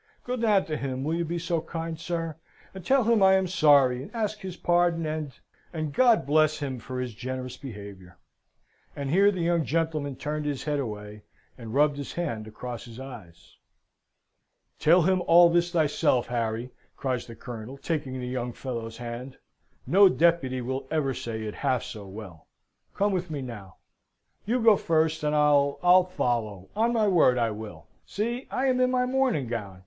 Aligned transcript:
Go 0.23 0.35
down 0.35 0.65
to 0.65 0.77
him, 0.77 1.03
will 1.03 1.13
you 1.13 1.23
be 1.23 1.37
so 1.37 1.61
kind, 1.61 1.99
sir? 1.99 2.35
and 2.73 2.83
tell 2.83 3.03
him 3.03 3.21
I 3.21 3.33
am 3.35 3.45
sorry, 3.45 4.01
and 4.01 4.15
ask 4.15 4.39
his 4.39 4.57
pardon, 4.57 5.05
and 5.05 5.31
and, 5.71 5.93
God 5.93 6.25
bless 6.25 6.57
him 6.57 6.79
for 6.79 6.99
his 6.99 7.13
generous 7.13 7.55
behaviour." 7.55 8.17
And 8.95 9.11
here 9.11 9.29
the 9.29 9.41
young 9.41 9.63
gentleman 9.63 10.15
turned 10.15 10.45
his 10.47 10.63
head 10.63 10.79
away, 10.79 11.21
and 11.55 11.75
rubbed 11.75 11.97
his 11.97 12.13
hand 12.13 12.47
across 12.47 12.85
his 12.85 12.99
eyes. 12.99 13.57
"Tell 14.79 15.03
him 15.03 15.21
all 15.27 15.51
this 15.51 15.71
thyself, 15.71 16.25
Harry!" 16.25 16.71
cries 16.97 17.27
the 17.27 17.35
Colonel, 17.35 17.77
taking 17.77 18.19
the 18.19 18.27
young 18.27 18.53
fellow's 18.53 18.97
hand. 18.97 19.37
"No 19.85 20.09
deputy 20.09 20.61
will 20.61 20.87
ever 20.89 21.13
say 21.13 21.43
it 21.43 21.53
half 21.53 21.83
so 21.83 22.07
well. 22.07 22.47
Come 22.95 23.11
with 23.11 23.29
me 23.29 23.43
now." 23.43 23.75
"You 24.47 24.63
go 24.63 24.77
first, 24.77 25.23
and 25.23 25.35
I'll 25.35 25.77
I'll 25.83 26.05
follow, 26.05 26.69
on 26.75 26.91
my 26.91 27.07
word 27.07 27.37
I 27.37 27.51
will. 27.51 27.85
See! 28.03 28.47
I 28.49 28.65
am 28.65 28.79
in 28.79 28.89
my 28.89 29.05
morning 29.05 29.45
gown! 29.45 29.79